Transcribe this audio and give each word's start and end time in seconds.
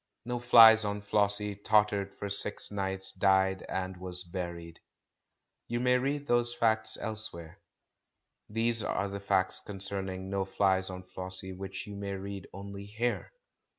No 0.25 0.39
Flies 0.39 0.83
on 0.83 1.03
Flossie 1.03 1.53
tottered 1.53 2.15
for 2.17 2.27
six 2.27 2.71
nights, 2.71 3.11
died, 3.11 3.63
and 3.69 3.97
was 3.97 4.23
buried. 4.23 4.79
You 5.67 5.79
may 5.79 5.99
read 5.99 6.25
those 6.27 6.55
facts 6.55 6.97
elsewhere. 6.99 7.59
These 8.49 8.81
are 8.81 9.19
facts 9.19 9.59
concerning 9.59 10.27
No 10.27 10.43
Flies 10.43 10.89
on 10.89 11.03
Flossie 11.03 11.53
which 11.53 11.85
you 11.85 11.95
may 11.95 12.13
read 12.13 12.47
only 12.51 12.85
here. 12.85 13.31